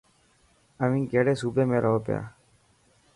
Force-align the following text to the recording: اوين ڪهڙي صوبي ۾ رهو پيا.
اوين 0.83 1.03
ڪهڙي 1.11 1.33
صوبي 1.41 1.63
۾ 1.73 1.77
رهو 1.85 1.99
پيا. 2.05 2.19